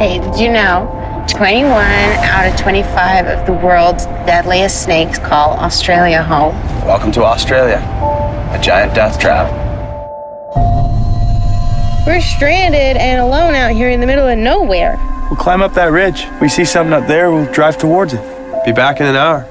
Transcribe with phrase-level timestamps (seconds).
[0.00, 6.22] Hey, did you know 21 out of 25 of the world's deadliest snakes call Australia
[6.22, 6.54] home?
[6.86, 7.76] Welcome to Australia,
[8.50, 9.52] a giant death trap.
[12.06, 14.96] We're stranded and alone out here in the middle of nowhere.
[15.28, 16.26] We'll climb up that ridge.
[16.40, 18.64] We see something up there, we'll drive towards it.
[18.64, 19.46] Be back in an hour.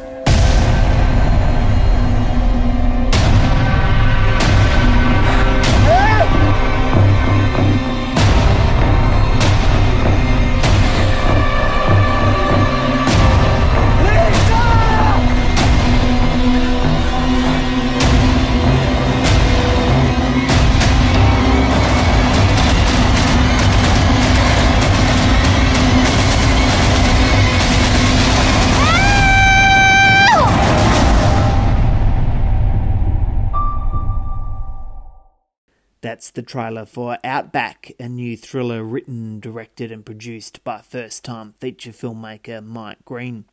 [36.30, 41.56] That's the trailer for Outback, a new thriller written, directed, and produced by first time
[41.60, 43.46] feature filmmaker Mike Green.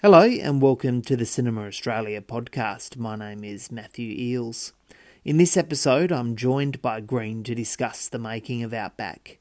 [0.00, 2.96] Hello, and welcome to the Cinema Australia podcast.
[2.96, 4.72] My name is Matthew Eeles.
[5.22, 9.36] In this episode, I'm joined by Green to discuss the making of Outback.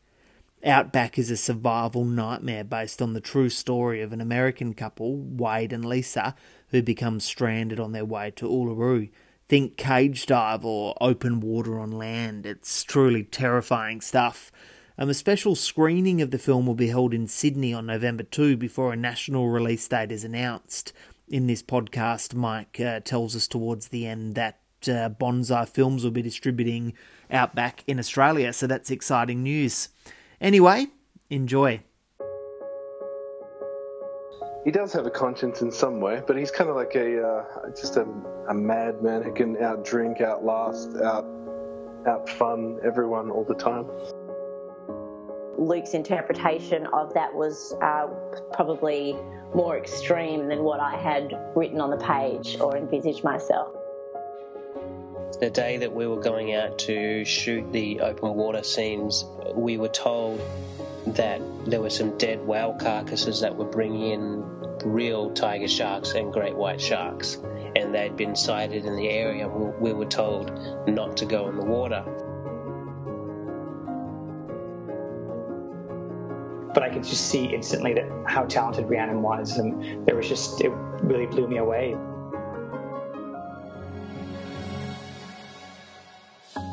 [0.66, 5.72] Outback is a survival nightmare based on the true story of an American couple, Wade
[5.72, 6.36] and Lisa,
[6.72, 9.08] who become stranded on their way to Uluru
[9.48, 12.46] think cage dive or open water on land.
[12.46, 14.52] It's truly terrifying stuff.
[14.98, 18.58] Um, a special screening of the film will be held in Sydney on November 2
[18.58, 20.92] before a national release date is announced.
[21.30, 26.12] In this podcast, Mike uh, tells us towards the end that uh, Bonsai Films will
[26.12, 26.94] be distributing
[27.30, 29.90] Outback in Australia, so that's exciting news.
[30.40, 30.88] Anyway,
[31.30, 31.82] enjoy
[34.68, 37.70] he does have a conscience in some way, but he's kind of like a uh,
[37.70, 38.06] just a,
[38.50, 41.26] a madman who can out drink, outlast, out
[42.06, 43.88] out fun everyone all the time.
[45.58, 48.08] Luke's interpretation of that was uh,
[48.52, 49.16] probably
[49.56, 53.74] more extreme than what I had written on the page or envisaged myself.
[55.40, 59.88] The day that we were going out to shoot the open water scenes, we were
[59.88, 60.42] told
[61.06, 64.44] that there were some dead whale carcasses that were bringing in
[64.84, 67.38] real tiger sharks and great white sharks,
[67.76, 69.48] and they'd been sighted in the area.
[69.48, 70.52] We were told
[70.88, 72.04] not to go in the water.
[76.74, 80.62] But I could just see instantly that how talented Rhiannon was, and there was just
[80.62, 80.72] it
[81.04, 81.96] really blew me away.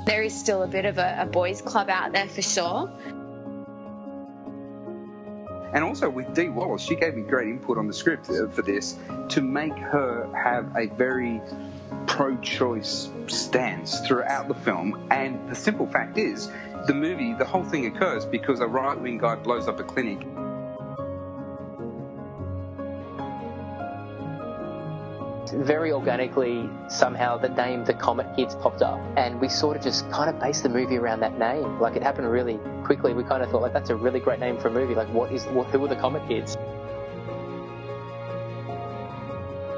[0.05, 2.93] There is still a bit of a, a boys' club out there for sure.
[5.75, 8.97] And also with Dee Wallace, she gave me great input on the script for this
[9.31, 11.41] to make her have a very
[12.07, 15.09] pro choice stance throughout the film.
[15.11, 16.49] And the simple fact is,
[16.87, 20.25] the movie, the whole thing occurs because a right wing guy blows up a clinic
[25.53, 30.11] very organically, somehow the name The Comet Kids popped up, and we sort of just
[30.11, 31.81] kind of based the movie around that name.
[31.81, 33.15] Like it happened really quickly.
[33.15, 34.95] We kind of thought like that's a really great name for a movie.
[34.95, 35.45] Like what is?
[35.45, 36.57] Who are the Comet Kids?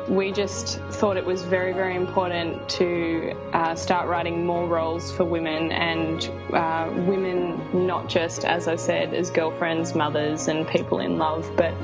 [0.09, 5.25] we just thought it was very, very important to uh, start writing more roles for
[5.25, 11.19] women and uh, women, not just, as I said, as girlfriends, mothers, and people in
[11.19, 11.75] love, but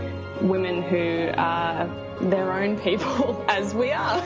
[0.41, 1.87] women who are
[2.31, 4.23] their own people as we are.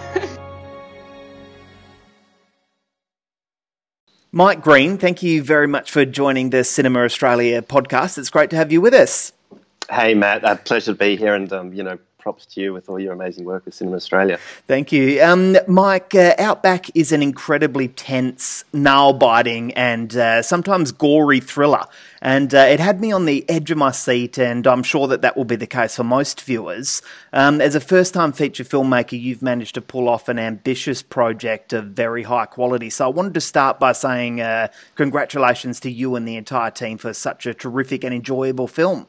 [4.32, 8.18] Mike Green, thank you very much for joining the Cinema Australia podcast.
[8.18, 9.32] It's great to have you with us.
[9.90, 10.44] Hey, Matt.
[10.44, 13.12] A pleasure to be here, and um, you know, props to you with all your
[13.12, 14.36] amazing work with Cinema Australia.
[14.66, 15.22] Thank you.
[15.22, 21.84] Um, Mike, uh, Outback is an incredibly tense, nail biting, and uh, sometimes gory thriller.
[22.20, 25.22] And uh, it had me on the edge of my seat, and I'm sure that
[25.22, 27.00] that will be the case for most viewers.
[27.32, 31.72] Um, as a first time feature filmmaker, you've managed to pull off an ambitious project
[31.72, 32.90] of very high quality.
[32.90, 34.66] So I wanted to start by saying uh,
[34.96, 39.06] congratulations to you and the entire team for such a terrific and enjoyable film.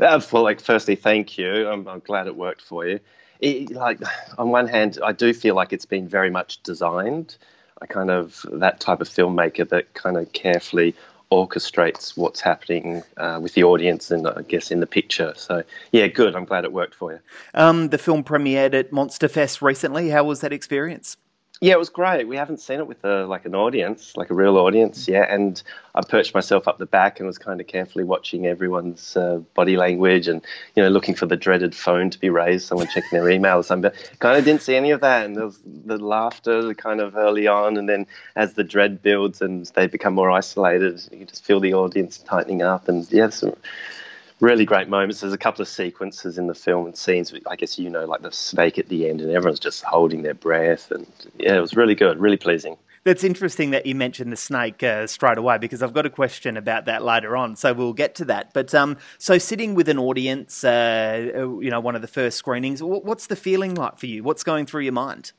[0.00, 1.68] Uh, well, like, firstly, thank you.
[1.68, 3.00] I'm, I'm glad it worked for you.
[3.40, 4.00] It, like,
[4.38, 7.36] on one hand, I do feel like it's been very much designed.
[7.82, 10.94] I kind of that type of filmmaker that kind of carefully
[11.30, 15.34] orchestrates what's happening uh, with the audience and I guess in the picture.
[15.36, 15.62] So
[15.92, 16.36] yeah, good.
[16.36, 17.18] I'm glad it worked for you.
[17.52, 20.10] Um, the film premiered at Monster Fest recently.
[20.10, 21.16] How was that experience?
[21.62, 22.28] Yeah, it was great.
[22.28, 25.30] We haven't seen it with a like an audience, like a real audience yet.
[25.30, 25.62] And
[25.94, 29.78] I perched myself up the back and was kind of carefully watching everyone's uh, body
[29.78, 30.42] language and
[30.74, 33.62] you know looking for the dreaded phone to be raised, someone checking their email or
[33.62, 33.90] something.
[33.90, 35.24] But kind of didn't see any of that.
[35.24, 38.06] And there was the laughter kind of early on, and then
[38.36, 42.60] as the dread builds and they become more isolated, you just feel the audience tightening
[42.60, 42.86] up.
[42.86, 43.56] And yeah, some
[44.40, 45.20] really great moments.
[45.20, 47.32] There's a couple of sequences in the film and scenes.
[47.46, 50.34] I guess you know, like the snake at the end, and everyone's just holding their
[50.34, 51.06] breath, and
[51.38, 52.76] yeah, it was really good, really pleasing.
[53.04, 56.56] That's interesting that you mentioned the snake uh, straight away because I've got a question
[56.56, 57.54] about that later on.
[57.54, 58.52] So we'll get to that.
[58.52, 61.30] But um, so sitting with an audience, uh,
[61.62, 64.24] you know, one of the first screenings, what's the feeling like for you?
[64.24, 65.30] What's going through your mind?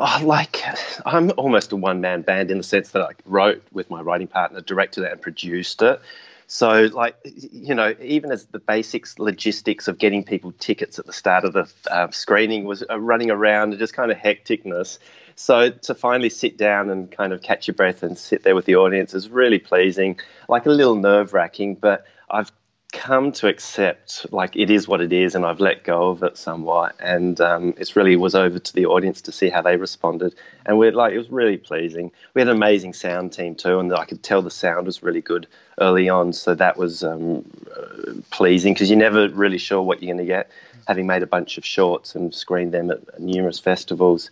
[0.00, 0.62] Oh, like
[1.04, 4.28] I'm almost a one man band in the sense that I wrote with my writing
[4.28, 6.00] partner, directed it, and produced it.
[6.50, 11.12] So, like, you know, even as the basics, logistics of getting people tickets at the
[11.12, 14.98] start of the uh, screening was uh, running around and just kind of hecticness.
[15.36, 18.64] So, to finally sit down and kind of catch your breath and sit there with
[18.64, 22.50] the audience is really pleasing, like a little nerve wracking, but I've
[22.98, 26.36] come to accept like it is what it is and I've let go of it
[26.36, 26.96] somewhat.
[26.98, 30.34] And um, it's really was over to the audience to see how they responded.
[30.66, 32.10] And we're like it was really pleasing.
[32.34, 35.20] We had an amazing sound team too and I could tell the sound was really
[35.20, 35.46] good
[35.80, 36.32] early on.
[36.32, 40.30] So that was um, uh, pleasing because you're never really sure what you're going to
[40.30, 40.50] get
[40.88, 44.30] having made a bunch of shorts and screened them at numerous festivals.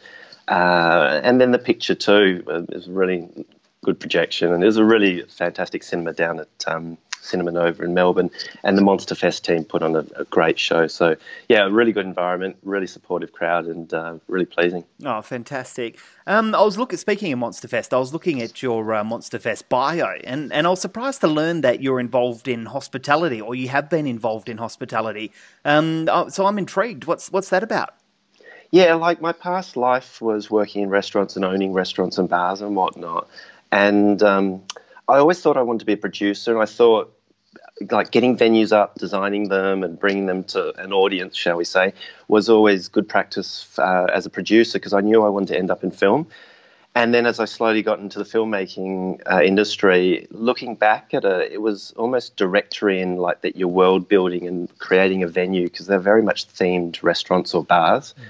[0.48, 3.28] Uh, and then the picture too uh, was really
[3.84, 7.94] good projection and it was a really fantastic cinema down at um, Cinema Nova in
[7.94, 8.31] Melbourne,
[8.64, 10.87] and the Monster Fest team put on a, a great show.
[10.87, 11.17] So
[11.49, 14.84] yeah, really good environment, really supportive crowd, and uh, really pleasing.
[15.05, 15.99] Oh, fantastic!
[16.26, 16.99] Um, I was looking.
[16.99, 20.67] Speaking of Monster Fest, I was looking at your uh, Monster Fest bio, and and
[20.67, 24.49] I was surprised to learn that you're involved in hospitality, or you have been involved
[24.49, 25.32] in hospitality.
[25.64, 27.05] Um, uh, so I'm intrigued.
[27.05, 27.94] What's what's that about?
[28.70, 32.75] Yeah, like my past life was working in restaurants and owning restaurants and bars and
[32.75, 33.28] whatnot,
[33.70, 34.62] and um,
[35.08, 37.15] I always thought I wanted to be a producer, and I thought
[37.90, 41.93] like getting venues up, designing them, and bringing them to an audience, shall we say,
[42.28, 45.70] was always good practice uh, as a producer because I knew I wanted to end
[45.70, 46.26] up in film.
[46.94, 51.52] And then as I slowly got into the filmmaking uh, industry, looking back at it,
[51.52, 55.87] it was almost directory in like that you're world building and creating a venue because
[55.87, 58.14] they're very much themed restaurants or bars.
[58.19, 58.25] Mm.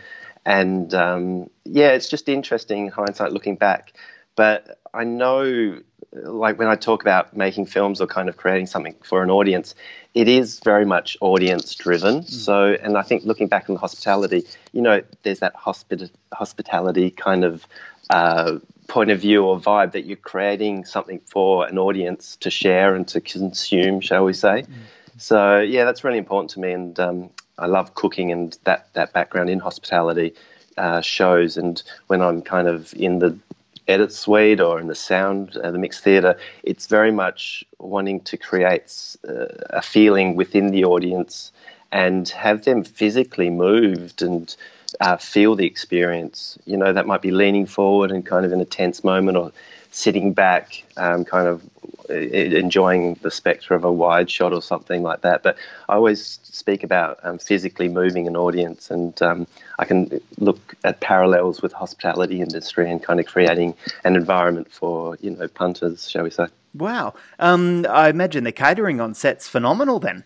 [0.47, 3.93] And um, yeah, it's just interesting hindsight looking back.
[4.35, 5.81] But I know
[6.13, 9.75] like when I talk about making films or kind of creating something for an audience,
[10.15, 12.21] it is very much audience driven.
[12.21, 12.31] Mm.
[12.31, 17.11] So, and I think looking back on the hospitality, you know, there's that hospita- hospitality
[17.11, 17.67] kind of
[18.11, 18.59] uh,
[18.89, 23.07] point of view or vibe that you're creating something for an audience to share and
[23.09, 24.63] to consume, shall we say.
[24.63, 24.73] Mm.
[25.19, 26.73] So, yeah, that's really important to me.
[26.73, 30.35] And um, I love cooking and that, that background in hospitality.
[30.79, 33.39] Uh, shows and when I'm kind of in the
[33.89, 38.37] edit suite or in the sound, uh, the mixed theatre, it's very much wanting to
[38.37, 41.53] create uh, a feeling within the audience
[41.93, 44.57] and have them physically moved and
[45.01, 46.59] uh, feel the experience.
[46.65, 49.53] You know, that might be leaning forward and kind of in a tense moment or
[49.91, 51.63] sitting back, um, kind of
[52.09, 55.43] enjoying the spectre of a wide shot or something like that.
[55.43, 55.57] But
[55.89, 59.47] I always speak about um, physically moving an audience, and um,
[59.79, 63.75] I can look at parallels with hospitality industry and kind of creating
[64.05, 66.47] an environment for you know punters, shall we say?
[66.75, 70.25] Wow, um, I imagine the catering on set's phenomenal then.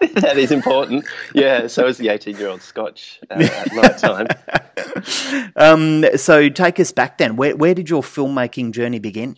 [0.14, 1.04] that is important.
[1.34, 4.26] Yeah, so is the 18 year old Scotch uh, at night time.
[5.56, 7.36] um, so take us back then.
[7.36, 9.36] Where, where did your filmmaking journey begin?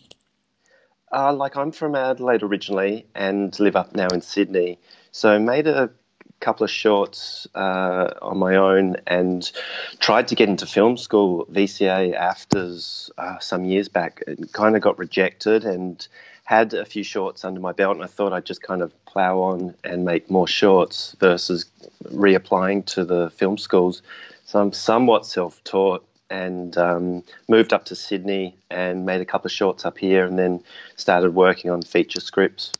[1.13, 4.79] Uh, like I'm from Adelaide originally and live up now in Sydney.
[5.11, 5.91] So made a
[6.39, 9.51] couple of shorts uh, on my own and
[9.99, 14.23] tried to get into film school, VCA AFTRS, uh, some years back.
[14.25, 16.05] It kind of got rejected and
[16.45, 19.39] had a few shorts under my belt, and I thought I'd just kind of plow
[19.39, 21.65] on and make more shorts versus
[22.05, 24.01] reapplying to the film schools.
[24.45, 29.45] So I'm somewhat self taught and um, moved up to Sydney and made a couple
[29.45, 30.63] of shorts up here, and then
[30.95, 32.71] started working on feature scripts,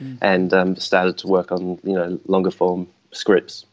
[0.00, 0.16] mm.
[0.22, 3.66] and um, started to work on you know longer form scripts.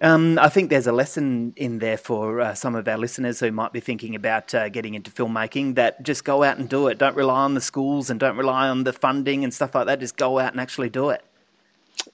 [0.00, 3.50] Um, I think there's a lesson in there for uh, some of our listeners who
[3.50, 6.98] might be thinking about uh, getting into filmmaking that just go out and do it.
[6.98, 9.98] Don't rely on the schools and don't rely on the funding and stuff like that.
[9.98, 11.22] Just go out and actually do it.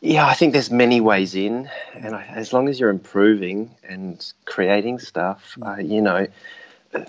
[0.01, 4.25] Yeah, I think there's many ways in, and I, as long as you're improving and
[4.45, 6.27] creating stuff, uh, you know,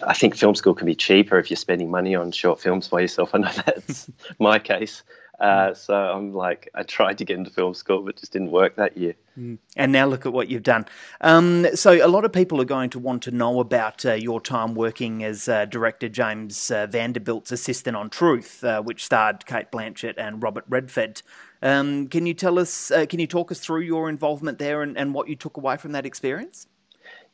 [0.05, 3.01] I think film school can be cheaper if you're spending money on short films by
[3.01, 3.31] yourself.
[3.33, 5.03] I know that's my case.
[5.39, 8.75] Uh, so I'm like, I tried to get into film school, but just didn't work
[8.77, 9.15] that year.
[9.37, 9.57] Mm.
[9.75, 10.85] And now look at what you've done.
[11.21, 14.39] Um, so a lot of people are going to want to know about uh, your
[14.39, 19.71] time working as uh, director James uh, Vanderbilt's assistant on Truth, uh, which starred Cate
[19.71, 21.21] Blanchett and Robert Redford.
[21.61, 22.91] Um, can you tell us?
[22.91, 25.77] Uh, can you talk us through your involvement there and, and what you took away
[25.77, 26.67] from that experience?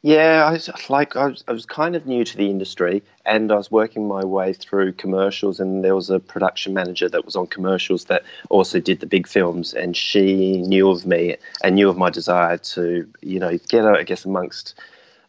[0.03, 3.51] Yeah, I was like I was, I was kind of new to the industry, and
[3.51, 5.59] I was working my way through commercials.
[5.59, 9.27] And there was a production manager that was on commercials that also did the big
[9.27, 13.85] films, and she knew of me and knew of my desire to, you know, get,
[13.85, 14.73] I guess, amongst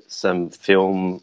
[0.06, 1.20] some film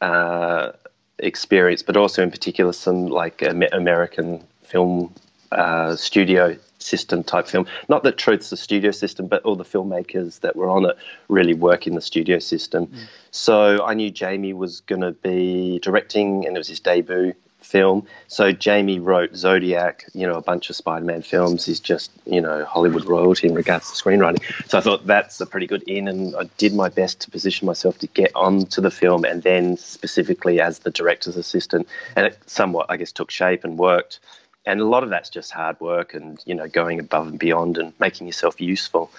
[0.00, 0.70] uh,
[1.18, 5.12] experience, but also in particular some like American film
[5.50, 7.66] uh, studio system type film.
[7.88, 10.96] Not that Truth's a studio system, but all the filmmakers that were on it
[11.28, 12.86] really work in the studio system.
[12.86, 13.04] Mm.
[13.30, 18.06] So I knew Jamie was going to be directing, and it was his debut film.
[18.28, 21.64] So Jamie wrote Zodiac, you know, a bunch of Spider-Man films.
[21.64, 24.42] He's just, you know, Hollywood royalty in regards to screenwriting.
[24.68, 27.64] So I thought that's a pretty good in, and I did my best to position
[27.64, 31.88] myself to get onto the film, and then specifically as the director's assistant.
[32.14, 34.20] And it somewhat, I guess, took shape and worked
[34.66, 37.78] and a lot of that's just hard work and you know going above and beyond
[37.78, 39.10] and making yourself useful.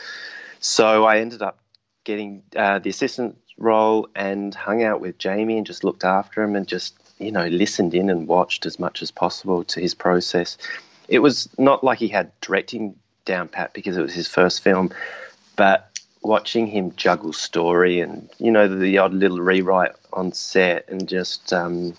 [0.60, 1.60] So I ended up
[2.04, 6.56] getting uh, the assistant role and hung out with Jamie and just looked after him
[6.56, 10.58] and just you know listened in and watched as much as possible to his process.
[11.08, 14.92] It was not like he had directing down pat because it was his first film,
[15.56, 15.90] but
[16.22, 21.54] watching him juggle story and you know the odd little rewrite on set and just
[21.54, 21.94] um,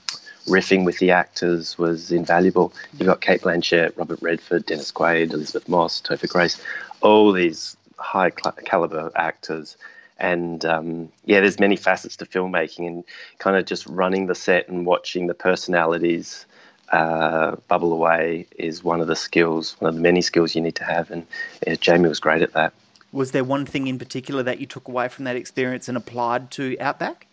[0.47, 2.73] riffing with the actors was invaluable.
[2.99, 6.61] You've got Cate Blanchett, Robert Redford, Dennis Quaid, Elisabeth Moss, Topher Grace,
[7.00, 9.76] all these high caliber actors.
[10.19, 13.05] And um, yeah, there's many facets to filmmaking, and
[13.38, 16.47] kind of just running the set and watching the personalities
[16.91, 20.76] uh, bubble away is one of the skills, one of the many skills you need
[20.76, 21.11] to have.
[21.11, 21.26] And
[21.67, 22.73] yeah, Jamie was great at that.
[23.12, 26.50] Was there one thing in particular that you took away from that experience and applied
[26.53, 27.26] to Outback?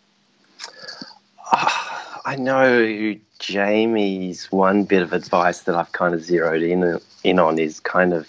[2.24, 7.58] I know Jamie's one bit of advice that I've kind of zeroed in in on
[7.58, 8.28] is kind of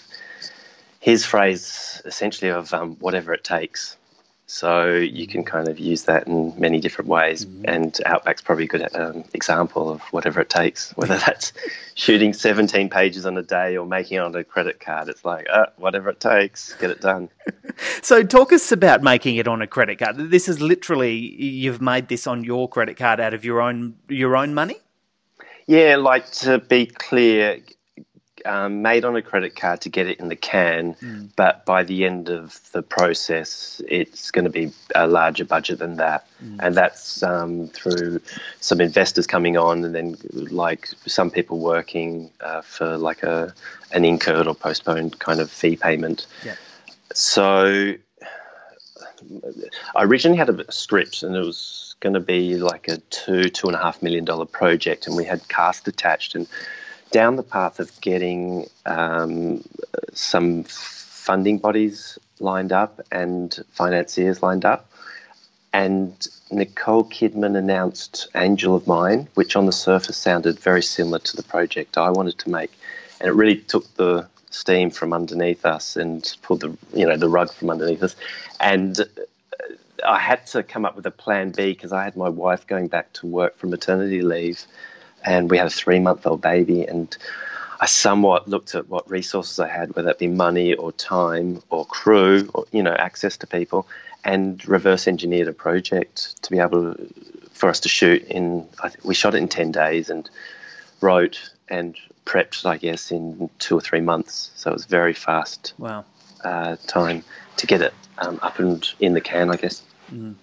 [1.00, 3.96] his phrase essentially of um, whatever it takes.
[4.48, 7.66] So you can kind of use that in many different ways, mm-hmm.
[7.68, 10.92] and Outback's probably a good um, example of whatever it takes.
[10.96, 11.52] Whether that's
[11.96, 15.48] shooting 17 pages on a day or making it on a credit card, it's like
[15.52, 17.30] uh, whatever it takes, get it done.
[18.04, 20.18] so talk us about making it on a credit card.
[20.18, 24.38] This is literally you've made this on your credit card out of your own your
[24.38, 24.78] own money.
[25.68, 27.60] Yeah, like to be clear,
[28.46, 31.30] um, made on a credit card to get it in the can, mm.
[31.36, 35.98] but by the end of the process, it's going to be a larger budget than
[35.98, 36.28] that.
[36.44, 36.60] Mm.
[36.60, 38.22] And that's um, through
[38.60, 43.54] some investors coming on, and then like some people working uh, for like a
[43.92, 46.28] an incurred or postponed kind of fee payment.
[46.44, 46.56] Yeah.
[47.14, 47.96] So
[49.96, 53.68] I originally had a script, and it was going to be like a two two
[53.68, 56.48] and a half million dollar project, and we had cast attached and
[57.12, 59.64] down the path of getting um,
[60.14, 64.90] some funding bodies lined up and financiers lined up.
[65.74, 71.36] And Nicole Kidman announced Angel of Mine, which on the surface sounded very similar to
[71.36, 72.72] the project I wanted to make.
[73.20, 77.28] And it really took the steam from underneath us and pulled the you know the
[77.28, 78.16] rug from underneath us.
[78.62, 79.02] And
[80.08, 82.88] I had to come up with a plan B because I had my wife going
[82.88, 84.64] back to work for maternity leave
[85.26, 87.16] and we had a three month old baby and
[87.80, 91.86] I somewhat looked at what resources I had, whether it be money or time or
[91.86, 93.88] crew or you know access to people,
[94.24, 97.14] and reverse engineered a project to be able to,
[97.52, 98.68] for us to shoot in.
[99.04, 100.30] we shot it in ten days and
[101.02, 104.52] wrote and prepped, I guess, in two or three months.
[104.56, 105.74] So it was very fast.
[105.78, 106.06] Wow.
[106.44, 107.24] Uh, time
[107.58, 109.84] to get it um, up and in the can, I guess.
[110.12, 110.36] Mm.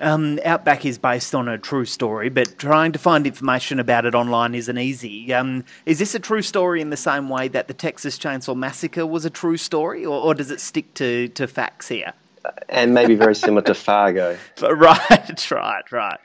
[0.00, 4.14] Um, Outback is based on a true story, but trying to find information about it
[4.14, 5.32] online isn't easy.
[5.32, 9.06] Um, is this a true story in the same way that the Texas Chainsaw Massacre
[9.06, 12.12] was a true story, or, or does it stick to, to facts here?
[12.68, 14.36] And maybe very similar to Fargo.
[14.62, 16.18] right, right, right.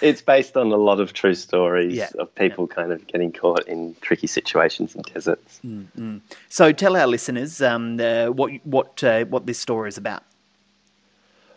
[0.00, 2.10] It's based on a lot of true stories yeah.
[2.18, 2.74] of people yeah.
[2.74, 5.60] kind of getting caught in tricky situations in deserts.
[5.64, 6.18] Mm-hmm.
[6.48, 10.22] So, tell our listeners um, uh, what what uh, what this story is about.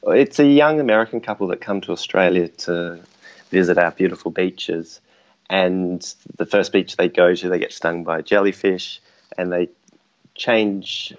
[0.04, 3.00] It's a young American couple that come to Australia to
[3.50, 5.02] visit our beautiful beaches.
[5.50, 6.02] And
[6.38, 9.02] the first beach they go to, they get stung by jellyfish,
[9.38, 9.70] and they
[10.36, 11.14] change,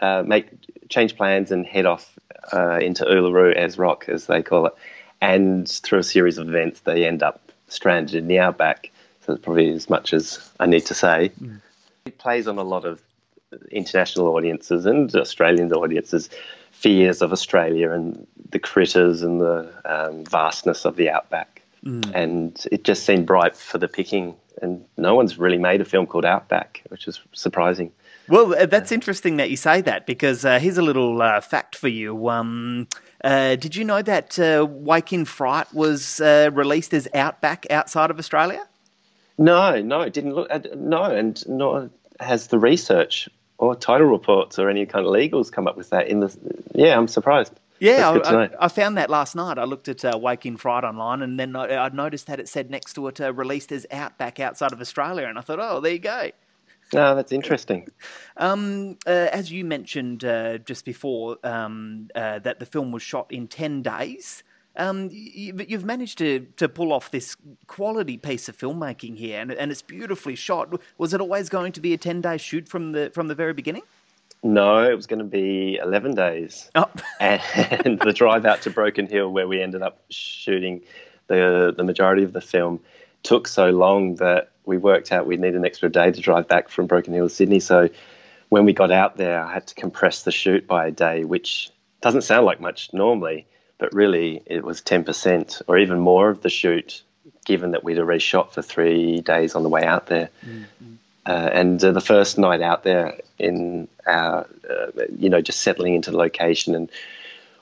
[0.00, 0.48] uh, make
[0.88, 2.18] change plans and head off
[2.52, 4.74] uh, into Uluru Ayers Rock, as they call it.
[5.20, 8.90] And through a series of events, they end up stranded in the outback.
[9.20, 11.30] So it's probably as much as I need to say.
[11.40, 11.60] Mm.
[12.06, 13.00] It plays on a lot of
[13.70, 16.30] international audiences and Australian audiences
[16.80, 21.62] fears of Australia and the critters and the um, vastness of the outback.
[21.84, 22.14] Mm.
[22.14, 24.34] And it just seemed ripe for the picking.
[24.62, 27.92] And no one's really made a film called Outback, which is surprising.
[28.28, 31.76] Well, uh, that's interesting that you say that because uh, here's a little uh, fact
[31.76, 32.28] for you.
[32.28, 32.88] Um,
[33.22, 38.10] uh, did you know that uh, Wake in Fright was uh, released as Outback outside
[38.10, 38.66] of Australia?
[39.36, 40.50] No, no, it didn't look.
[40.76, 43.28] no, and nor has the research
[43.60, 46.08] or title reports or any kind of legals come up with that.
[46.08, 46.34] In the
[46.74, 47.52] yeah, I'm surprised.
[47.78, 49.58] Yeah, I, I, I, found that last night.
[49.58, 52.46] I looked at uh, Wake in Fright online, and then I, I, noticed that it
[52.46, 55.80] said next to it uh, released as Outback outside of Australia, and I thought, oh,
[55.80, 56.30] there you go.
[56.92, 57.88] No, that's interesting.
[58.36, 63.30] Um, uh, as you mentioned uh, just before, um, uh, that the film was shot
[63.30, 64.42] in 10 days.
[64.80, 69.52] Um, you, have managed to, to pull off this quality piece of filmmaking here, and,
[69.52, 70.80] and it's beautifully shot.
[70.96, 73.52] Was it always going to be a 10 day shoot from the, from the very
[73.52, 73.82] beginning?
[74.42, 76.70] No, it was going to be 11 days.
[76.74, 76.90] Oh.
[77.20, 80.80] and the drive out to Broken Hill, where we ended up shooting
[81.26, 82.80] the, the majority of the film,
[83.22, 86.68] took so long that we worked out we'd need an extra day to drive back
[86.68, 87.60] from Broken Hill to Sydney.
[87.60, 87.90] So
[88.48, 91.70] when we got out there, I had to compress the shoot by a day, which
[92.00, 93.46] doesn't sound like much normally,
[93.80, 97.02] but really it was 10% or even more of the shoot,
[97.44, 100.28] given that we'd already shot for three days on the way out there.
[100.46, 100.94] Mm-hmm.
[101.26, 104.86] Uh, and uh, the first night out there in our, uh,
[105.18, 106.90] you know, just settling into the location and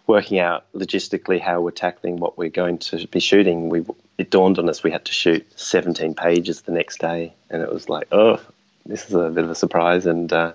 [0.07, 3.85] working out logistically how we're tackling what we're going to be shooting, we
[4.17, 7.73] it dawned on us we had to shoot 17 pages the next day, and it
[7.73, 8.41] was like, oh,
[8.87, 10.53] this is a bit of a surprise and uh,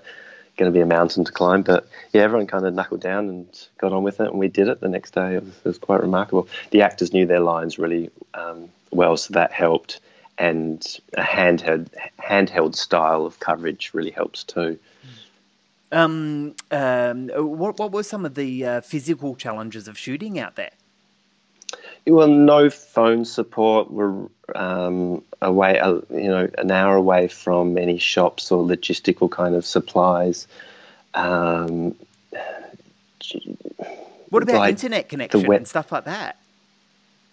[0.58, 1.62] going to be a mountain to climb.
[1.64, 4.68] But yeah, everyone kind of knuckled down and got on with it, and we did
[4.68, 5.36] it the next day.
[5.36, 6.48] It was, it was quite remarkable.
[6.72, 10.00] The actors knew their lines really um, well, so that helped.
[10.38, 10.84] And
[11.14, 14.80] a handheld handheld style of coverage really helps too.
[15.92, 20.72] Um, um, what, what were some of the uh, physical challenges of shooting out there?
[22.06, 23.92] Well, no phone support.
[23.92, 29.56] We're um, away, uh, you know, an hour away from any shops or logistical kind
[29.56, 30.48] of supplies.
[31.14, 31.96] Um,
[34.30, 36.38] what about like internet connection web- and stuff like that?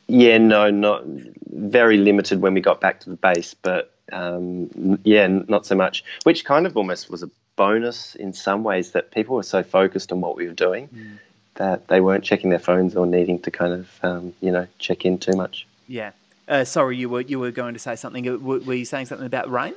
[0.07, 5.27] Yeah, no, not very limited when we got back to the base, but um, yeah,
[5.27, 6.05] not so much.
[6.25, 10.13] Which kind of almost was a bonus in some ways that people were so focused
[10.13, 11.19] on what we were doing mm.
[11.61, 15.05] That they weren't checking their phones or needing to kind of um, you know check
[15.05, 15.67] in too much.
[15.87, 16.13] Yeah.
[16.49, 18.27] Uh, sorry, you were you were going to say something.
[18.27, 19.75] Uh, were you saying something about rain?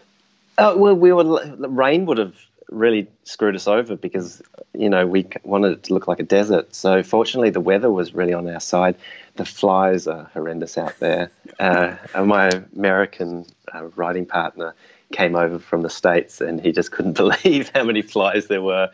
[0.57, 1.45] Uh, well, we were.
[1.57, 2.35] Rain would have
[2.69, 4.41] really screwed us over because
[4.73, 6.73] you know we wanted it to look like a desert.
[6.73, 8.95] So fortunately, the weather was really on our side.
[9.35, 11.31] The flies are horrendous out there.
[11.59, 14.73] Uh, my American uh, writing partner
[15.11, 18.89] came over from the states and he just couldn't believe how many flies there were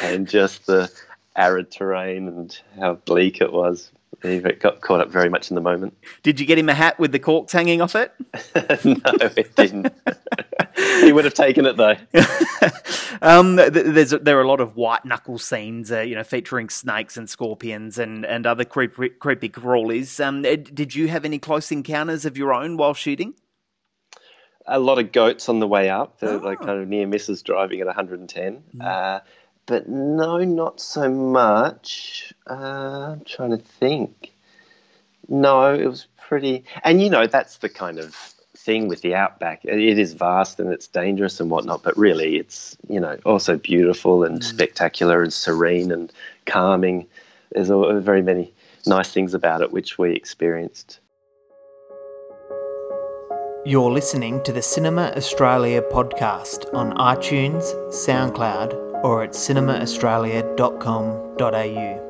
[0.00, 0.88] and just the
[1.36, 3.90] arid terrain and how bleak it was.
[4.22, 5.96] He got caught up very much in the moment.
[6.22, 8.12] Did you get him a hat with the corks hanging off it?
[8.84, 9.00] no,
[9.36, 9.92] it didn't.
[11.00, 11.96] he would have taken it though.
[13.22, 17.18] um, there's there are a lot of white knuckle scenes, uh, you know, featuring snakes
[17.18, 20.24] and scorpions and, and other creepy, creepy crawlies.
[20.24, 23.34] Um, did you have any close encounters of your own while shooting?
[24.68, 26.18] a lot of goats on the way up.
[26.22, 26.36] oh.
[26.38, 28.62] like kind of near misses driving at 110.
[28.74, 28.84] Mm.
[28.84, 29.20] Uh,
[29.66, 32.32] but no, not so much.
[32.48, 34.32] Uh, I'm trying to think.
[35.28, 36.64] No, it was pretty.
[36.84, 38.14] And you know, that's the kind of
[38.56, 39.64] thing with the outback.
[39.64, 44.24] It is vast and it's dangerous and whatnot, but really, it's you know also beautiful
[44.24, 44.44] and mm.
[44.44, 46.12] spectacular and serene and
[46.46, 47.06] calming.
[47.52, 47.68] There's
[48.04, 48.52] very many
[48.86, 51.00] nice things about it which we experienced.
[53.64, 62.02] You're listening to the Cinema Australia podcast on iTunes, SoundCloud, or at cinemaaustralia.com.au.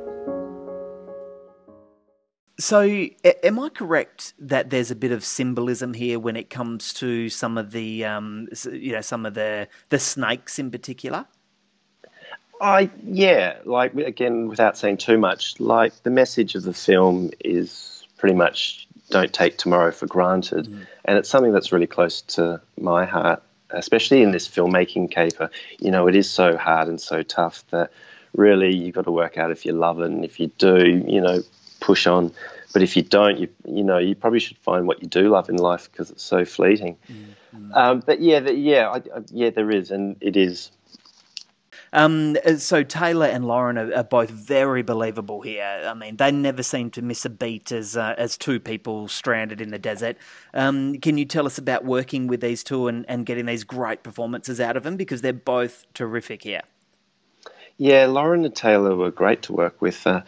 [2.59, 3.07] So,
[3.42, 7.59] am I correct that there's a bit of symbolism here when it comes to some
[7.59, 11.27] of the, um, you know, some of the the snakes in particular?
[12.61, 18.07] I yeah, like again, without saying too much, like the message of the film is
[18.16, 20.66] pretty much don't take tomorrow for granted.
[20.66, 20.87] Mm.
[21.05, 25.50] And it's something that's really close to my heart, especially in this filmmaking caper.
[25.79, 27.92] You know, it is so hard and so tough that
[28.35, 30.07] really you've got to work out if you love it.
[30.07, 31.42] And if you do, you know,
[31.81, 32.33] push on.
[32.72, 35.48] But if you don't, you you know, you probably should find what you do love
[35.48, 36.98] in life because it's so fleeting.
[37.11, 37.74] Mm.
[37.74, 40.70] Um, but yeah, the, yeah, I, I, yeah, there is, and it is
[41.92, 45.83] um, so Taylor and Lauren are, are, both very believable here.
[45.87, 49.61] I mean, they never seem to miss a beat as uh, as two people stranded
[49.61, 50.16] in the desert.
[50.55, 54.03] Um, can you tell us about working with these two and, and getting these great
[54.03, 56.62] performances out of them because they're both terrific here?
[57.79, 60.07] Yeah, Lauren and Taylor were great to work with.
[60.07, 60.22] Uh,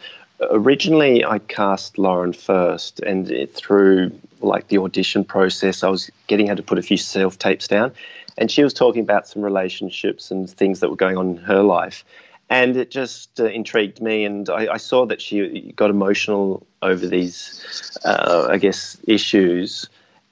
[0.51, 6.47] originally I cast Lauren first, and it, through like the audition process, I was getting
[6.47, 7.91] her to put a few self tapes down,
[8.39, 11.61] and she was talking about some relationships and things that were going on in her
[11.61, 12.03] life,
[12.49, 17.05] and it just uh, intrigued me, and I, I, saw that she got emotional over
[17.05, 19.87] these, uh, I guess, issues.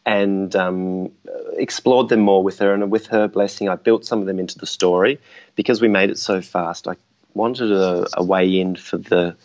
[0.05, 1.11] And um,
[1.57, 4.57] explored them more with her, and with her blessing, I built some of them into
[4.57, 5.19] the story
[5.55, 6.87] because we made it so fast.
[6.87, 6.95] I
[7.33, 9.35] wanted a, a way in for the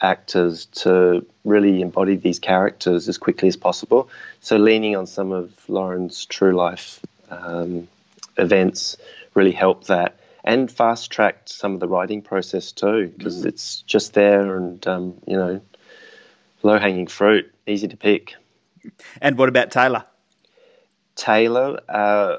[0.00, 4.08] actors to really embody these characters as quickly as possible.
[4.40, 7.00] So, leaning on some of Lauren's true life
[7.30, 7.88] um,
[8.36, 8.96] events
[9.34, 13.46] really helped that and fast tracked some of the writing process too because mm.
[13.46, 15.60] it's just there and, um, you know,
[16.62, 18.34] low hanging fruit, easy to pick.
[19.20, 20.04] And what about Taylor?
[21.14, 22.38] Taylor, uh,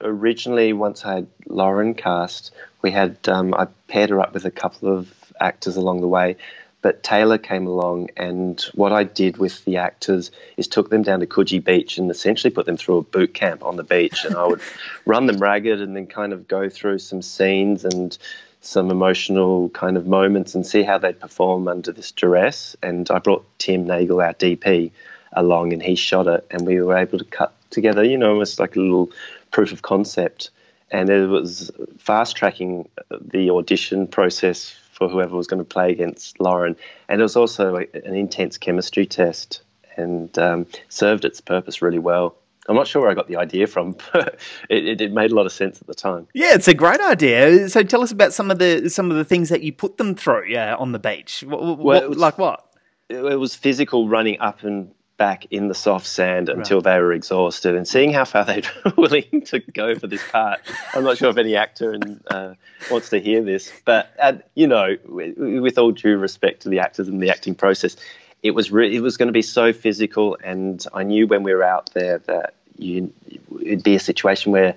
[0.00, 4.50] originally, once I had Lauren cast, we had um, I paired her up with a
[4.50, 6.36] couple of actors along the way,
[6.84, 11.20] but Taylor came along, and what I did with the actors is took them down
[11.20, 14.26] to Coogee Beach and essentially put them through a boot camp on the beach.
[14.26, 14.60] And I would
[15.06, 18.18] run them ragged and then kind of go through some scenes and
[18.60, 22.76] some emotional kind of moments and see how they'd perform under this duress.
[22.82, 24.90] And I brought Tim Nagel, our DP,
[25.32, 28.60] along, and he shot it, and we were able to cut together, you know, almost
[28.60, 29.10] like a little
[29.52, 30.50] proof of concept.
[30.90, 32.90] And it was fast tracking
[33.22, 36.76] the audition process for whoever was going to play against Lauren.
[37.08, 39.62] And it was also a, an intense chemistry test
[39.96, 42.36] and um, served its purpose really well.
[42.66, 44.38] I'm not sure where I got the idea from, but
[44.70, 46.26] it, it, it, made a lot of sense at the time.
[46.32, 47.68] Yeah, it's a great idea.
[47.68, 50.14] So tell us about some of the some of the things that you put them
[50.14, 51.44] through yeah, on the beach.
[51.46, 52.64] What, well, was, like what?
[53.10, 56.94] It was physical running up and back in the soft sand until right.
[56.94, 60.60] they were exhausted and seeing how far they were willing to go for this part.
[60.94, 62.54] I'm not sure if any actor and, uh,
[62.90, 66.80] wants to hear this, but uh, you know, with, with, all due respect to the
[66.80, 67.96] actors and the acting process,
[68.42, 71.54] it was re- it was going to be so physical, and I knew when we
[71.54, 73.12] were out there that you,
[73.60, 74.74] it'd be a situation where.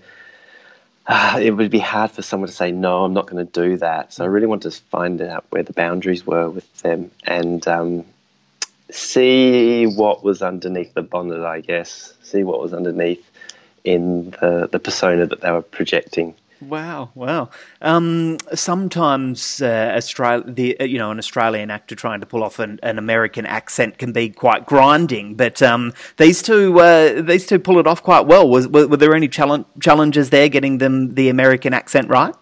[1.10, 3.06] Uh, it would be hard for someone to say no.
[3.06, 4.12] I'm not going to do that.
[4.12, 8.04] So I really wanted to find out where the boundaries were with them, and um,
[8.92, 12.14] see what was underneath the bonnet, I guess.
[12.22, 13.30] See what was underneath
[13.84, 16.36] in the, the persona that they were projecting.
[16.60, 17.50] Wow, wow.
[17.82, 22.58] Um, sometimes uh, Australia, the uh, you know, an Australian actor trying to pull off
[22.58, 27.60] an, an American accent can be quite grinding, but um, these two uh, these two
[27.60, 28.50] pull it off quite well.
[28.50, 32.34] Was were, were there any challenge, challenges there getting them the American accent right?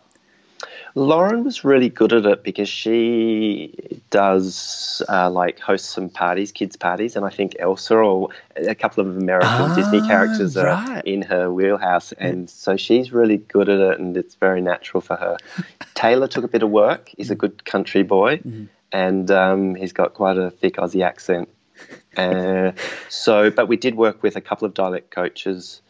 [0.97, 6.77] Lauren was really good at it because she does uh, like host some parties, kids'
[6.77, 11.03] parties, and I think Elsa or a couple of American ah, Disney characters are right.
[11.05, 15.17] in her wheelhouse, and so she's really good at it, and it's very natural for
[15.17, 15.37] her.
[15.95, 18.65] Taylor took a bit of work; he's a good country boy, mm-hmm.
[18.93, 21.49] and um, he's got quite a thick Aussie accent.
[22.15, 22.71] Uh,
[23.09, 25.81] so, but we did work with a couple of dialect coaches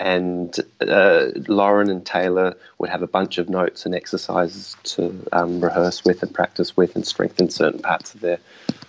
[0.00, 5.60] and uh, Lauren and Taylor would have a bunch of notes and exercises to um,
[5.60, 8.38] rehearse with and practice with and strengthen certain parts of their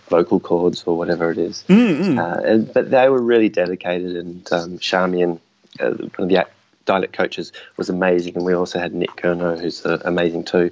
[0.07, 1.65] vocal cords or whatever it is.
[1.67, 2.17] Mm-hmm.
[2.17, 5.41] Uh, and, but they were really dedicated, and um, Charmian,
[5.81, 6.47] uh, one of the
[6.85, 8.37] dialect coaches, was amazing.
[8.37, 10.71] And we also had Nick Kerno, who's uh, amazing too.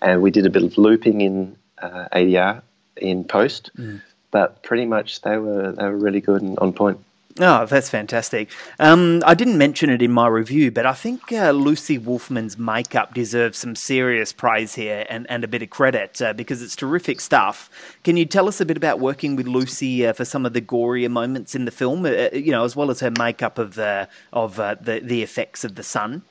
[0.00, 2.62] And we did a bit of looping in uh, ADR
[2.96, 4.00] in post, mm.
[4.30, 7.00] but pretty much they were they were really good and on point.
[7.42, 8.50] Oh, that's fantastic.
[8.78, 13.14] Um, I didn't mention it in my review, but I think uh, Lucy Wolfman's makeup
[13.14, 17.18] deserves some serious praise here and, and a bit of credit uh, because it's terrific
[17.18, 17.70] stuff.
[18.04, 20.60] Can you tell us a bit about working with Lucy uh, for some of the
[20.60, 24.06] gorier moments in the film, uh, you know, as well as her makeup of, the,
[24.34, 26.22] of uh, the, the effects of the sun?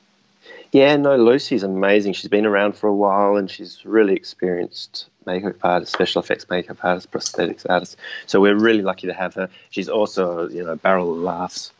[0.72, 2.12] Yeah, no, Lucy's amazing.
[2.12, 6.78] She's been around for a while and she's really experienced makeup artist, special effects makeup
[6.84, 7.96] artist, prosthetics artist.
[8.26, 9.48] So we're really lucky to have her.
[9.70, 11.72] She's also, you know, barrel of laughs.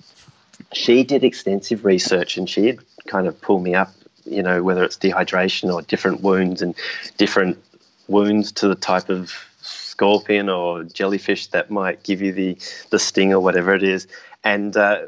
[0.72, 3.92] She did extensive research and she'd kind of pull me up,
[4.24, 6.74] you know, whether it's dehydration or different wounds and
[7.16, 7.62] different
[8.08, 12.58] wounds to the type of scorpion or jellyfish that might give you the,
[12.90, 14.08] the sting or whatever it is
[14.44, 15.02] and uh,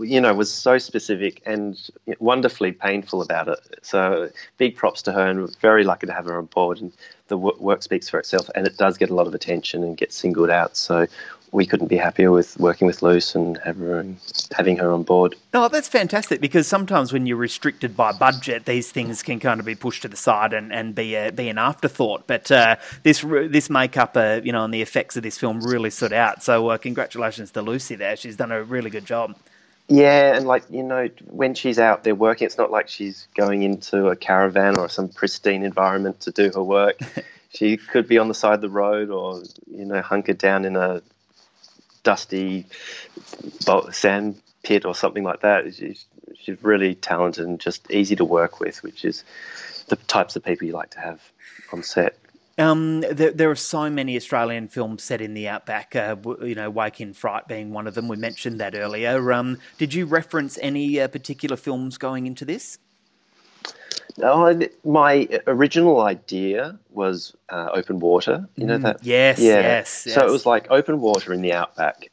[0.00, 3.60] you know was so specific and wonderfully painful about it.
[3.82, 6.80] So big props to her, and we're very lucky to have her on board.
[6.80, 6.92] And
[7.28, 10.12] the work speaks for itself, and it does get a lot of attention and get
[10.12, 10.76] singled out.
[10.76, 11.06] So
[11.52, 14.06] we couldn't be happier with working with Luce and her,
[14.56, 15.36] having her on board.
[15.52, 19.66] Oh, that's fantastic because sometimes when you're restricted by budget, these things can kind of
[19.66, 22.26] be pushed to the side and, and be a, be an afterthought.
[22.26, 25.90] But uh, this this makeup, uh, you know, and the effects of this film really
[25.90, 26.42] stood out.
[26.42, 28.16] So uh, congratulations to Lucy there.
[28.16, 29.36] She's done a really good job.
[29.88, 33.62] Yeah, and like you know, when she's out there working, it's not like she's going
[33.62, 36.98] into a caravan or some pristine environment to do her work.
[37.50, 40.76] she could be on the side of the road or you know hunkered down in
[40.76, 41.02] a
[42.02, 42.66] dusty
[43.90, 45.74] sand pit or something like that.
[45.74, 46.06] She's,
[46.38, 49.24] she's really talented and just easy to work with, which is
[49.88, 51.20] the types of people you like to have
[51.72, 52.16] on set.
[52.58, 55.96] Um, there, there, are so many Australian films set in the outback.
[55.96, 58.08] Uh, you know, Wake in Fright being one of them.
[58.08, 59.32] We mentioned that earlier.
[59.32, 62.78] Um, did you reference any uh, particular films going into this?
[64.22, 68.48] Oh, my original idea was uh, open water.
[68.56, 69.04] You know Mm, that?
[69.04, 69.60] yes, yeah.
[69.60, 72.10] yes, So it was like open water in the outback.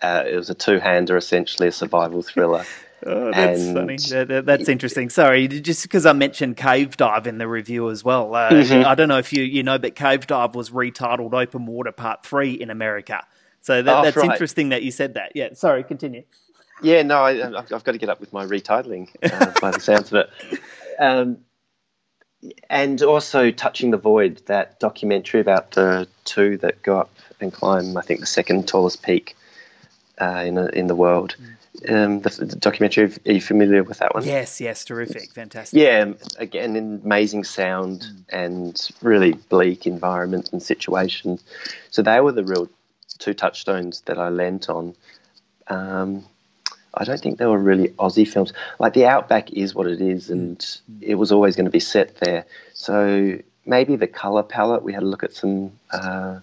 [0.00, 2.64] Uh, it was a two-hander, essentially a survival thriller.
[3.04, 3.96] Oh, that's And- funny.
[3.96, 5.10] That- that- that's interesting.
[5.10, 8.32] Sorry, just because I mentioned Cage Dive in the review as well.
[8.32, 8.84] Uh, Mhm.
[8.84, 12.24] I don't know if you you know, but Cage Dive was retitled Open Water Part
[12.24, 13.26] Three in America.
[13.60, 14.30] So that, Oh, that's right.
[14.30, 15.32] interesting that you said that.
[15.34, 15.48] Yeah.
[15.54, 15.82] Sorry.
[15.82, 16.22] Continue.
[16.80, 19.80] Yeah, no, I, I've, I've got to get up with my retitling uh, by the
[19.80, 20.30] sounds of it.
[21.02, 21.38] Um,
[22.70, 27.10] and also touching the void, that documentary about the two that go up
[27.40, 29.36] and climb, I think, the second tallest peak
[30.20, 31.36] uh, in in the world.
[31.88, 34.24] Um, the, the documentary, are you familiar with that one?
[34.24, 34.60] Yes.
[34.60, 34.84] Yes.
[34.84, 35.32] Terrific.
[35.32, 35.80] Fantastic.
[35.80, 41.42] Yeah, again, amazing sound and really bleak environment and situations.
[41.90, 42.68] So they were the real
[43.18, 44.94] two touchstones that I lent on.
[45.68, 46.24] Um,
[46.94, 48.52] I don't think there were really Aussie films.
[48.78, 50.64] Like the Outback is what it is, and
[51.00, 52.44] it was always going to be set there.
[52.74, 54.82] So maybe the color palette.
[54.82, 56.40] We had a look at some uh,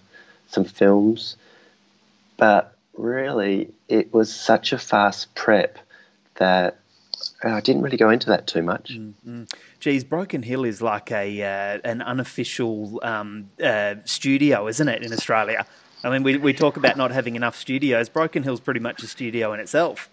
[0.48, 1.36] some films,
[2.36, 5.78] but really, it was such a fast prep
[6.36, 6.78] that
[7.44, 8.98] I didn't really go into that too much.
[8.98, 9.50] Mm.
[9.78, 15.12] Geez, Broken Hill is like a uh, an unofficial um, uh, studio, isn't it, in
[15.12, 15.66] Australia?
[16.02, 18.08] I mean, we, we talk about not having enough studios.
[18.08, 20.08] Broken Hill's pretty much a studio in itself.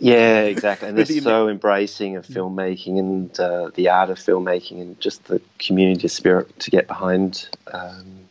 [0.00, 0.88] Yeah, exactly.
[0.88, 4.80] And they're What do you so embracing of filmmaking and uh, the art of filmmaking
[4.80, 8.28] and just the community spirit to get behind um,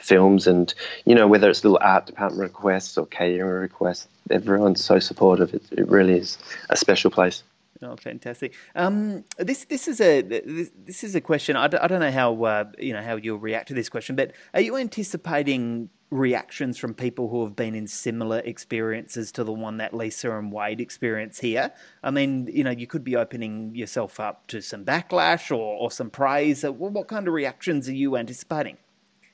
[0.00, 0.46] films.
[0.46, 0.72] And,
[1.04, 5.54] you know, whether it's little art department requests or catering requests, everyone's so supportive.
[5.54, 6.38] It, it really is
[6.70, 7.42] a special place.
[7.82, 8.54] Oh, fantastic!
[8.74, 11.56] Um, this this is a this, this is a question.
[11.56, 14.16] I, d- I don't know how uh, you know how you'll react to this question,
[14.16, 19.52] but are you anticipating reactions from people who have been in similar experiences to the
[19.52, 21.72] one that Lisa and Wade experience here?
[22.02, 25.90] I mean, you know, you could be opening yourself up to some backlash or, or
[25.90, 26.64] some praise.
[26.64, 28.76] Uh, What kind of reactions are you anticipating?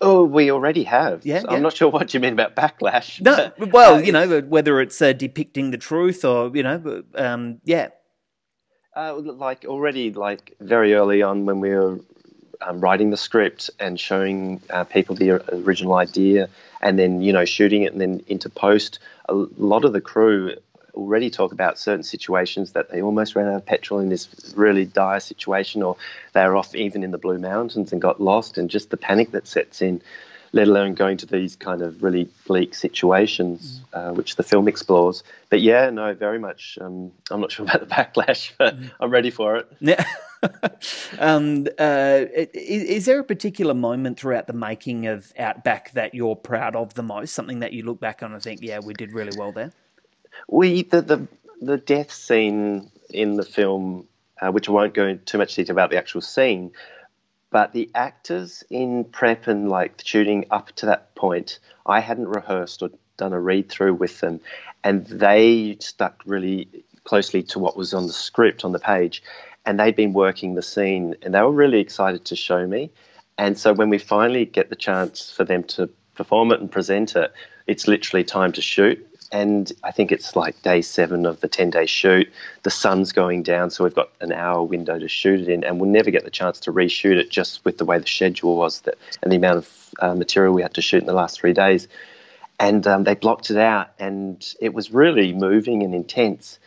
[0.00, 1.24] Oh, we already have.
[1.24, 1.60] Yeah, I'm yeah.
[1.60, 3.20] not sure what you mean about backlash.
[3.22, 7.88] No, well, you know, whether it's uh, depicting the truth or you know, um, yeah.
[8.96, 12.00] Uh, like already, like very early on when we were
[12.62, 16.48] um, writing the script and showing uh, people the original idea,
[16.80, 20.56] and then you know shooting it and then into post, a lot of the crew
[20.94, 24.86] already talk about certain situations that they almost ran out of petrol in this really
[24.86, 25.98] dire situation, or
[26.32, 29.32] they were off even in the Blue Mountains and got lost, and just the panic
[29.32, 30.00] that sets in.
[30.56, 35.22] Let alone going to these kind of really bleak situations, uh, which the film explores.
[35.50, 36.78] But yeah, no, very much.
[36.80, 39.70] Um, I'm not sure about the backlash, but I'm ready for it.
[39.80, 40.02] Yeah.
[41.18, 46.36] um, uh, is, is there a particular moment throughout the making of Outback that you're
[46.36, 47.34] proud of the most?
[47.34, 49.72] Something that you look back on and think, yeah, we did really well there?
[50.48, 51.28] We the the,
[51.60, 54.06] the death scene in the film,
[54.40, 56.72] uh, which I won't go into too much detail about the actual scene,
[57.50, 62.82] but the actors in prep and like shooting up to that point, I hadn't rehearsed
[62.82, 64.40] or done a read through with them,
[64.84, 66.68] and they stuck really
[67.04, 69.22] closely to what was on the script on the page,
[69.64, 72.90] and they'd been working the scene, and they were really excited to show me.
[73.38, 77.16] And so when we finally get the chance for them to perform it and present
[77.16, 77.32] it,
[77.66, 79.06] it's literally time to shoot.
[79.32, 82.32] And I think it's like day seven of the 10 day shoot.
[82.62, 85.80] The sun's going down, so we've got an hour window to shoot it in, and
[85.80, 88.80] we'll never get the chance to reshoot it just with the way the schedule was
[88.82, 91.52] that, and the amount of uh, material we had to shoot in the last three
[91.52, 91.88] days.
[92.58, 96.58] And um, they blocked it out, and it was really moving and intense,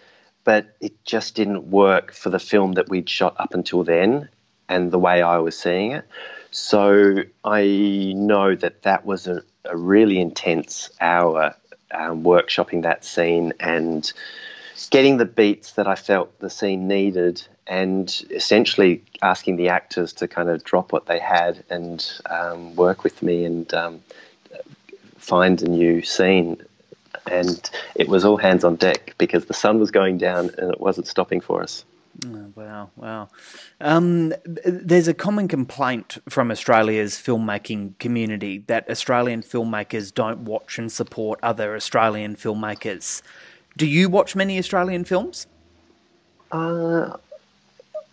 [0.43, 4.29] but it just didn't work for the film that we'd shot up until then
[4.67, 6.05] and the way I was seeing it.
[6.51, 11.55] So I know that that was a, a really intense hour
[11.93, 14.11] um, workshopping that scene and
[14.89, 20.27] getting the beats that I felt the scene needed, and essentially asking the actors to
[20.27, 24.01] kind of drop what they had and um, work with me and um,
[25.17, 26.61] find a new scene.
[27.29, 30.79] And it was all hands on deck because the sun was going down and it
[30.79, 31.85] wasn't stopping for us.
[32.25, 33.29] Oh, wow, wow.
[33.79, 40.91] Um, there's a common complaint from Australia's filmmaking community that Australian filmmakers don't watch and
[40.91, 43.21] support other Australian filmmakers.
[43.77, 45.47] Do you watch many Australian films?
[46.51, 47.15] Uh,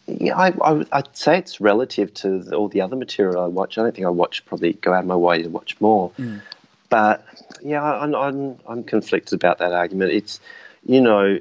[0.06, 3.76] yeah, I, I, would say it's relative to all the other material I watch.
[3.76, 6.10] I don't think I watch probably go out of my way to watch more.
[6.18, 6.42] Mm.
[6.88, 7.24] But
[7.62, 10.12] yeah, I'm, I'm I'm conflicted about that argument.
[10.12, 10.38] It's
[10.84, 11.40] you know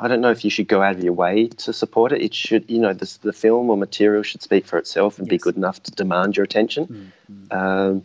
[0.00, 2.22] I don't know if you should go out of your way to support it.
[2.22, 5.30] It should, you know, the, the film or material should speak for itself and yes.
[5.30, 7.12] be good enough to demand your attention.
[7.30, 7.58] Mm-hmm.
[7.58, 8.02] Um,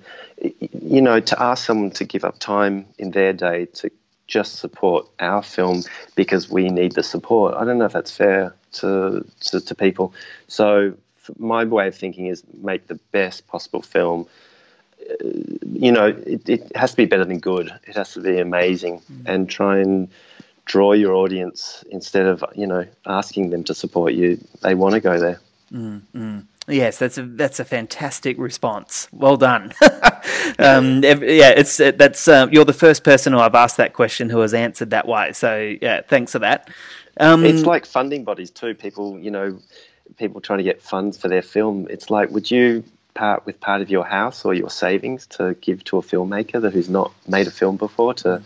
[0.81, 3.91] you know, to ask someone to give up time in their day to
[4.27, 5.83] just support our film
[6.15, 10.13] because we need the support, I don't know if that's fair to, to, to people.
[10.47, 10.93] So,
[11.37, 14.25] my way of thinking is make the best possible film.
[14.99, 15.25] Uh,
[15.73, 17.71] you know, it, it, has to be better than good.
[17.87, 19.27] It has to be amazing, mm-hmm.
[19.27, 20.09] and try and
[20.69, 24.39] draw your audience instead of you know asking them to support you.
[24.61, 25.41] They want to go there.
[25.73, 29.07] Mm, Yes, that's a that's a fantastic response.
[29.11, 29.73] Well done.
[30.59, 34.39] um, yeah, it's that's um, you're the first person who I've asked that question who
[34.39, 35.33] has answered that way.
[35.33, 36.69] So yeah, thanks for that.
[37.19, 38.75] Um, it's like funding bodies too.
[38.75, 39.59] People, you know,
[40.17, 41.87] people trying to get funds for their film.
[41.89, 42.83] It's like, would you
[43.15, 46.71] part with part of your house or your savings to give to a filmmaker that
[46.71, 48.41] who's not made a film before to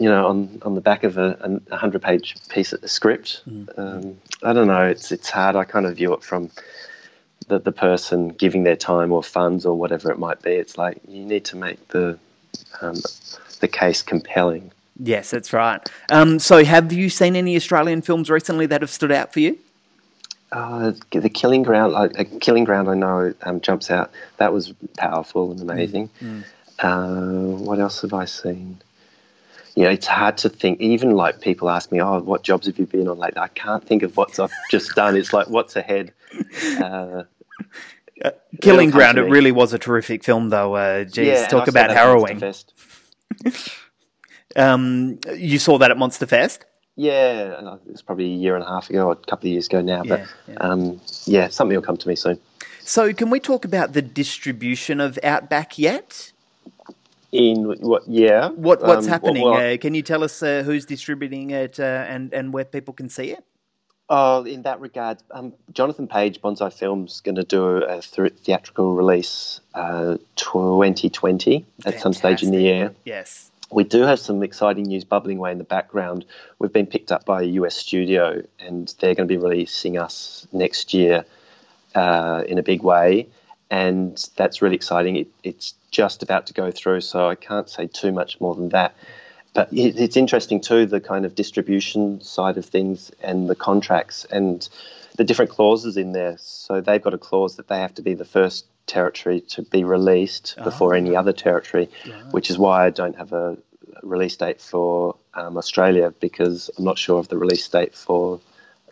[0.00, 3.42] you know, on, on the back of a, a hundred page piece of script.
[3.46, 3.78] Mm.
[3.78, 4.86] Um, I don't know.
[4.86, 5.56] It's it's hard.
[5.56, 6.50] I kind of view it from
[7.48, 10.52] the the person giving their time or funds or whatever it might be.
[10.52, 12.18] It's like you need to make the
[12.80, 12.96] um,
[13.60, 14.72] the case compelling.
[14.98, 15.86] Yes, that's right.
[16.10, 19.58] Um, so, have you seen any Australian films recently that have stood out for you?
[20.50, 24.10] Uh, the Killing Ground, like uh, Killing Ground, I know um, jumps out.
[24.38, 26.08] That was powerful and amazing.
[26.22, 26.44] Mm.
[26.78, 28.80] Uh, what else have I seen?
[29.74, 30.80] You know, it's hard to think.
[30.80, 33.84] Even like people ask me, "Oh, what jobs have you been on lately?" I can't
[33.84, 35.16] think of what I've just done.
[35.16, 36.12] It's like what's ahead.
[36.80, 37.24] Uh,
[38.24, 38.30] uh,
[38.60, 39.18] Killing Ground.
[39.18, 40.74] It really was a terrific film, though.
[40.74, 42.42] Uh, geez, yeah, talk about harrowing.
[44.56, 46.66] um, you saw that at Monster Fest.
[46.96, 49.66] Yeah, it was probably a year and a half ago, or a couple of years
[49.66, 50.04] ago now.
[50.04, 50.54] But yeah, yeah.
[50.60, 52.38] Um, yeah something will come to me soon.
[52.80, 56.32] So, can we talk about the distribution of Outback yet?
[57.32, 59.44] In what yeah what what's um, happening?
[59.44, 62.94] well, uh, can you tell us uh, who's distributing it uh, and and where people
[62.94, 63.44] can see it?
[64.08, 68.94] Oh in that regard um, jonathan page bonsai films going to do a th- theatrical
[68.94, 72.94] release 2020 uh, at some stage in the year.
[73.04, 73.50] Yes.
[73.72, 76.24] We do have some exciting news bubbling away in the background.
[76.58, 80.44] We've been picked up by a US studio, and they're going to be releasing us
[80.50, 81.24] next year
[81.94, 83.28] uh, in a big way
[83.70, 85.16] and that's really exciting.
[85.16, 88.70] It, it's just about to go through, so I can't say too much more than
[88.70, 88.94] that.
[89.54, 94.24] But it, it's interesting too, the kind of distribution side of things and the contracts
[94.24, 94.68] and
[95.16, 96.36] the different clauses in there.
[96.38, 99.84] So they've got a clause that they have to be the first territory to be
[99.84, 100.64] released oh.
[100.64, 102.32] before any other territory, right.
[102.32, 103.56] which is why I don't have a
[104.02, 108.40] release date for um, Australia because I'm not sure of the release date for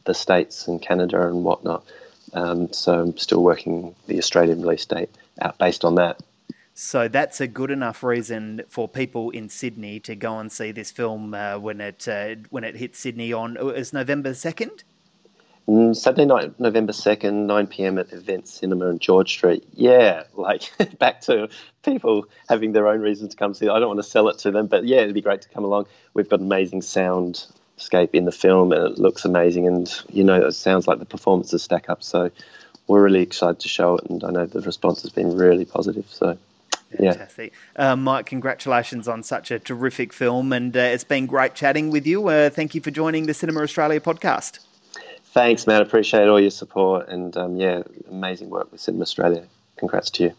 [0.05, 1.85] the States and Canada and whatnot.
[2.33, 5.11] Um, so I'm still working the Australian release date
[5.41, 6.21] out based on that.
[6.75, 10.93] So that's a good enough reason for people in Sydney to go and see this
[10.93, 14.85] film uh, when it uh, when it hits Sydney on uh, is November second.
[15.69, 19.67] Mm, Saturday night, November second, nine pm at Event Cinema in George Street.
[19.75, 21.49] Yeah, like back to
[21.83, 23.67] people having their own reasons to come see.
[23.67, 23.71] It.
[23.71, 25.65] I don't want to sell it to them, but yeah, it'd be great to come
[25.65, 25.87] along.
[26.15, 27.45] We've got amazing sound
[27.79, 29.67] escape in the film, and it looks amazing.
[29.67, 32.03] And you know, it sounds like the performances stack up.
[32.03, 32.31] So
[32.87, 36.07] we're really excited to show it, and I know the response has been really positive.
[36.11, 36.39] So.
[36.97, 37.53] Fantastic.
[37.77, 37.93] Yeah.
[37.93, 42.07] Uh, Mike, congratulations on such a terrific film, and uh, it's been great chatting with
[42.07, 42.27] you.
[42.29, 44.61] Uh, thank you for joining the Cinema Australia podcast.
[45.35, 45.83] Thanks, man.
[45.83, 49.45] Appreciate all your support, and um, yeah, amazing work with Cinema Australia.
[49.77, 50.35] Congrats to you.